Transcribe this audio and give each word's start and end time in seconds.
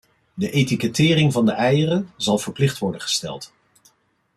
De 0.33 0.51
etikettering 0.51 1.33
van 1.33 1.45
de 1.45 1.51
eieren 1.51 2.11
zal 2.17 2.37
verplicht 2.37 2.77
worden 2.77 3.01
gesteld. 3.01 3.51